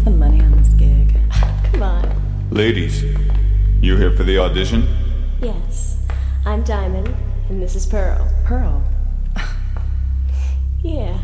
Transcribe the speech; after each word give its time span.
What's 0.00 0.12
the 0.12 0.16
money 0.16 0.40
on 0.40 0.52
this 0.52 0.70
gig? 0.70 1.14
Come 1.72 1.82
on. 1.82 2.48
Ladies, 2.50 3.02
you 3.82 3.98
here 3.98 4.10
for 4.10 4.22
the 4.22 4.38
audition? 4.38 4.88
Yes. 5.42 5.98
I'm 6.46 6.62
Diamond, 6.62 7.14
and 7.50 7.62
this 7.62 7.74
is 7.76 7.84
Pearl. 7.84 8.26
Pearl. 8.46 8.82
Yeah. 10.82 11.18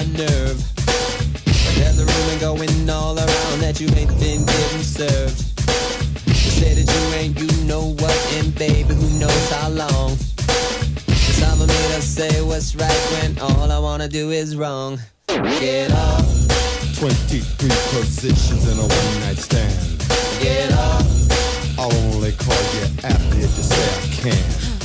Unnerve. 0.00 0.58
But 0.76 1.74
there's 1.76 1.98
a 1.98 2.06
rumor 2.06 2.40
going 2.40 2.90
all 2.90 3.16
around 3.18 3.60
that 3.60 3.80
you 3.80 3.88
ain't 3.96 4.10
been 4.20 4.44
getting 4.44 4.82
served. 4.82 5.38
They 6.26 6.32
say 6.34 6.74
that 6.74 6.86
you 6.86 7.02
ain't, 7.18 7.38
you 7.40 7.64
know 7.64 7.92
what, 7.98 8.16
and 8.34 8.54
baby, 8.54 8.94
who 8.94 9.18
knows 9.18 9.50
how 9.50 9.68
long. 9.70 10.16
Cause 11.06 11.42
I'm 11.42 11.60
a 11.60 11.66
me 11.66 11.80
to 11.94 12.02
say 12.02 12.42
what's 12.42 12.74
right 12.76 13.02
when 13.14 13.38
all 13.40 13.70
I 13.70 13.78
wanna 13.78 14.08
do 14.08 14.30
is 14.30 14.56
wrong. 14.56 14.98
Get 15.28 15.90
up, 15.92 16.24
23 16.98 17.68
positions 17.92 18.68
in 18.70 18.78
a 18.78 18.82
one 18.82 19.20
night 19.20 19.38
stand. 19.38 19.98
get 20.40 20.72
up, 20.72 21.04
I'll 21.78 21.92
only 22.14 22.32
call 22.32 22.62
you 22.74 22.86
after 23.04 23.36
if 23.36 23.56
you 23.56 23.64
say 23.64 24.30
I 24.30 24.30
can. 24.30 24.75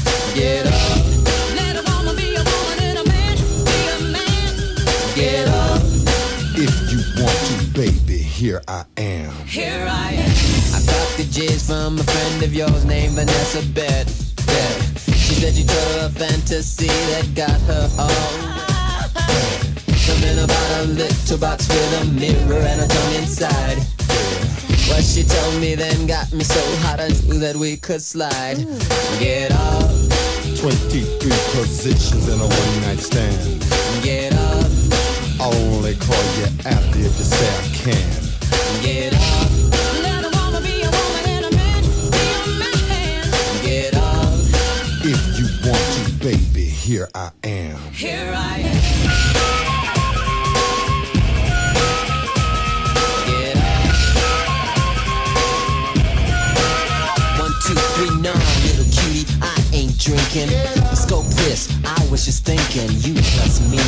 Here 8.42 8.62
I 8.68 8.86
am. 8.98 9.32
Here 9.46 9.86
I 9.88 10.14
am. 10.18 10.34
I 10.74 10.82
got 10.82 11.10
the 11.16 11.30
jizz 11.30 11.68
from 11.68 12.00
a 12.00 12.04
friend 12.04 12.42
of 12.42 12.52
yours 12.52 12.86
named 12.86 13.14
Vanessa 13.14 13.62
Bet. 13.78 14.10
Bet. 14.50 14.78
She 15.14 15.38
said 15.38 15.54
you 15.54 15.64
told 15.64 16.02
her 16.02 16.08
a 16.08 16.10
fantasy 16.10 16.88
that 16.88 17.36
got 17.36 17.62
her 17.70 17.86
all. 18.02 18.34
Something 19.94 20.44
about 20.44 20.82
a 20.82 20.88
little 20.90 21.38
box 21.38 21.68
with 21.70 22.02
a 22.02 22.06
mirror 22.18 22.66
and 22.66 22.82
a 22.82 22.88
tongue 22.88 23.14
inside. 23.22 23.78
What 24.90 25.04
she 25.04 25.22
told 25.22 25.62
me 25.62 25.76
then 25.76 26.08
got 26.08 26.34
me 26.34 26.44
so 26.44 26.64
hot 26.82 27.00
I 27.00 27.10
knew 27.30 27.38
that 27.38 27.56
we 27.56 27.78
could 27.78 28.02
slide. 28.02 28.58
Get 29.20 29.52
up, 29.52 29.94
23 30.58 31.30
positions 31.54 32.28
in 32.28 32.42
a 32.42 32.48
one 32.50 32.82
night 32.90 33.02
stand. 33.06 33.62
get 34.02 34.34
up, 34.34 34.72
I'll 35.40 35.54
only 35.78 35.94
call 35.94 36.26
you 36.42 36.50
after 36.66 36.98
if 36.98 37.14
you 37.22 37.26
say 37.30 37.50
I 37.54 37.94
can. 37.94 38.31
If 45.04 45.40
you 45.40 45.48
want 45.70 45.82
to, 45.94 46.04
baby, 46.24 46.66
here 46.66 47.10
I 47.14 47.32
am. 47.44 47.78
Here 47.92 48.34
I 48.36 48.41
drinking. 60.02 60.50
Scope 60.98 61.30
this. 61.46 61.70
I 61.86 62.02
was 62.10 62.26
just 62.26 62.44
thinking, 62.44 62.90
you 63.06 63.14
plus 63.14 63.62
me. 63.70 63.86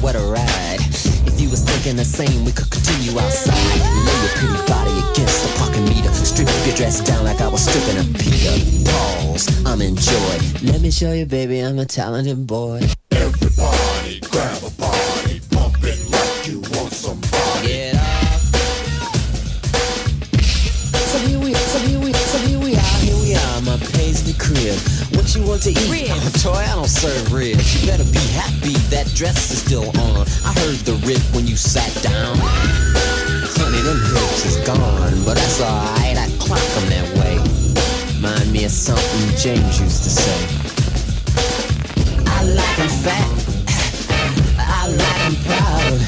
What 0.00 0.14
a 0.14 0.20
ride. 0.20 0.78
If 1.26 1.40
you 1.40 1.50
was 1.50 1.64
thinking 1.64 1.96
the 1.96 2.04
same, 2.04 2.44
we 2.44 2.52
could 2.52 2.70
continue 2.70 3.18
outside. 3.18 3.58
Lay 4.06 4.18
your 4.22 4.34
pretty 4.38 4.62
body 4.70 4.94
against 5.10 5.42
the 5.42 5.50
parking 5.58 5.84
meter. 5.84 6.12
Strip 6.14 6.48
your 6.66 6.76
dress 6.76 7.00
down 7.00 7.24
like 7.24 7.40
I 7.40 7.48
was 7.48 7.66
stripping 7.66 7.98
a 7.98 8.06
Peter. 8.16 8.54
Pause. 8.90 9.66
I'm 9.66 9.82
in 9.82 9.96
joy. 9.96 10.34
Let 10.62 10.80
me 10.80 10.90
show 10.90 11.12
you, 11.12 11.26
baby, 11.26 11.60
I'm 11.60 11.78
a 11.78 11.84
talented 11.84 12.46
boy. 12.46 12.82
Everybody 13.10 14.20
grab 14.30 14.62
a 14.62 14.70
body, 14.78 15.09
to 25.74 25.80
eat? 25.80 25.90
Ribs. 25.90 26.44
Oh, 26.44 26.52
toy, 26.52 26.58
I 26.58 26.74
don't 26.74 26.88
serve 26.88 27.32
ribs. 27.32 27.80
You 27.80 27.90
better 27.90 28.04
be 28.04 28.24
happy 28.34 28.74
that 28.90 29.06
dress 29.14 29.50
is 29.50 29.62
still 29.62 29.88
on. 30.00 30.26
I 30.44 30.52
heard 30.60 30.78
the 30.86 30.94
rip 31.06 31.22
when 31.34 31.46
you 31.46 31.56
sat 31.56 31.90
down. 32.02 32.36
Honey, 32.38 33.82
them 33.82 34.00
hips 34.12 34.46
is 34.46 34.56
gone, 34.66 35.24
but 35.24 35.34
that's 35.36 35.60
alright. 35.60 36.16
I 36.16 36.28
clock 36.38 36.60
'em 36.76 36.88
that 36.90 37.08
way. 37.18 37.36
Mind 38.20 38.52
me 38.52 38.64
of 38.64 38.72
something 38.72 39.36
James 39.36 39.80
used 39.80 40.02
to 40.04 40.10
say. 40.10 40.46
I 42.26 42.44
like 42.44 42.78
'em 42.78 42.88
fat. 42.88 43.28
I 44.58 44.88
like 44.88 45.34
proud. 45.44 46.00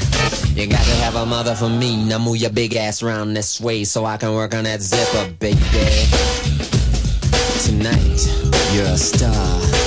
You 0.57 0.67
got 0.67 0.83
to 0.83 0.95
have 1.03 1.15
a 1.15 1.25
mother 1.25 1.55
for 1.55 1.69
me. 1.69 2.05
Now 2.05 2.19
move 2.19 2.37
your 2.37 2.51
big 2.51 2.75
ass 2.75 3.01
around 3.01 3.33
this 3.33 3.59
way 3.59 3.83
so 3.83 4.05
I 4.05 4.17
can 4.17 4.33
work 4.33 4.53
on 4.53 4.65
that 4.65 4.81
zipper, 4.81 5.33
baby. 5.39 5.59
Tonight, 7.65 8.27
you're 8.73 8.85
a 8.87 8.97
star. 8.97 9.82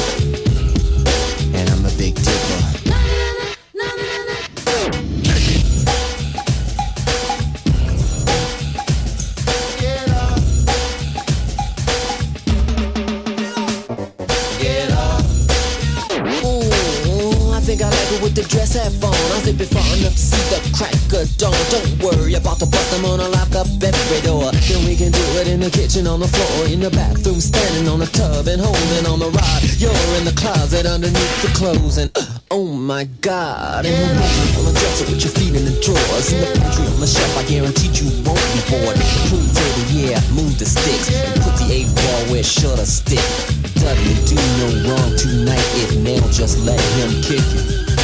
The 18.37 18.45
dress 18.53 18.77
half 18.77 18.93
on. 19.01 19.17
I 19.33 19.41
zip 19.41 19.57
it 19.65 19.73
far 19.73 19.81
enough 19.97 20.13
to 20.13 20.21
see 20.21 20.45
the 20.53 20.61
crack 20.77 20.93
of 21.17 21.25
dawn. 21.41 21.57
Don't 21.73 21.89
worry 22.05 22.37
about 22.37 22.61
the 22.61 22.69
bust, 22.69 22.93
I'm 22.93 23.01
gonna 23.01 23.33
lock 23.33 23.57
up 23.57 23.65
every 23.81 24.21
door. 24.21 24.53
Then 24.53 24.85
we 24.85 24.93
can 24.93 25.09
do 25.09 25.25
it 25.41 25.49
in 25.49 25.65
the 25.65 25.73
kitchen, 25.73 26.05
on 26.05 26.21
the 26.21 26.29
floor, 26.29 26.69
in 26.69 26.85
the 26.85 26.93
bathroom, 26.93 27.41
standing 27.41 27.89
on 27.89 28.05
the 28.05 28.11
tub 28.13 28.45
and 28.45 28.61
holding 28.61 29.09
on 29.09 29.25
the 29.25 29.33
rod. 29.33 29.61
You're 29.81 29.97
in 30.21 30.29
the 30.29 30.37
closet 30.37 30.85
underneath 30.85 31.37
the 31.41 31.49
clothes 31.57 31.97
and 31.97 32.13
uh, 32.13 32.29
oh 32.53 32.69
my 32.69 33.09
god. 33.25 33.89
And 33.89 33.97
the 33.97 34.21
bedroom 34.21 34.53
on 34.61 34.65
the 34.69 34.75
dresser 34.85 35.09
with 35.09 35.25
your 35.25 35.33
feet 35.33 35.57
in 35.57 35.65
the 35.65 35.77
drawers. 35.81 36.29
In 36.29 36.45
the 36.45 36.53
pantry 36.61 36.85
on 36.93 37.01
the 37.01 37.09
shelf, 37.09 37.33
I 37.41 37.45
guarantee 37.49 37.89
you 37.97 38.13
won't 38.21 38.45
be 38.53 38.61
bored. 38.69 39.01
Pool 39.33 39.49
table, 39.49 39.85
yeah, 39.97 40.21
move 40.37 40.61
the 40.61 40.69
sticks 40.69 41.09
and 41.09 41.41
put 41.41 41.57
the 41.57 41.73
eight 41.73 41.89
ball 41.89 42.37
where 42.37 42.45
should 42.45 42.77
have 42.77 42.85
stick. 42.85 43.25
Dudley 43.81 44.13
do 44.29 44.37
no 44.61 44.93
wrong 44.93 45.17
tonight 45.17 45.65
if 45.81 45.97
Nell 46.05 46.21
just 46.29 46.61
let 46.69 46.77
him 47.01 47.17
kick 47.25 47.41
it. 47.41 47.96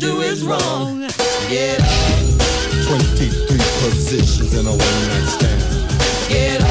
do 0.00 0.20
is 0.22 0.42
wrong. 0.44 1.00
Get 1.50 1.80
up. 1.80 1.88
23 2.88 3.58
positions 3.84 4.54
in 4.54 4.66
a 4.66 4.70
one 4.70 4.78
night 4.78 5.26
stand. 5.26 5.62
Get 6.28 6.62
up. 6.62 6.68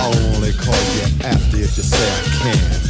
I'll 0.00 0.34
only 0.34 0.52
call 0.52 0.74
you 0.96 1.24
after 1.24 1.58
if 1.58 1.76
you 1.76 1.82
say 1.82 2.10
I 2.10 2.42
can. 2.42 2.81